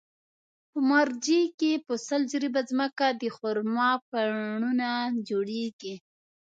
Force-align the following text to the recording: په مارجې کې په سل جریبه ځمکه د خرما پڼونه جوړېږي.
په 0.71 0.79
مارجې 0.89 1.41
کې 1.59 1.71
په 1.85 1.93
سل 2.07 2.21
جریبه 2.31 2.61
ځمکه 2.69 3.07
د 3.21 3.23
خرما 3.35 3.89
پڼونه 4.09 4.89
جوړېږي. 5.29 5.95